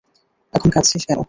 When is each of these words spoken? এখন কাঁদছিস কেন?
এখন 0.53 0.69
কাঁদছিস 0.69 1.03
কেন? 1.07 1.19